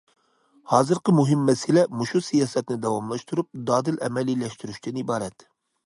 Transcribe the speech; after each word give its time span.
ھازىرقى 0.71 1.13
مۇھىم 1.17 1.43
مەسىلە، 1.49 1.83
مۇشۇ 1.99 2.23
سىياسەتنى 2.29 2.79
داۋاملاشتۇرۇپ، 2.87 3.53
دادىل 3.71 4.05
ئەمەلىيلەشتۈرۈشتىن 4.07 5.03
ئىبارەت. 5.05 5.49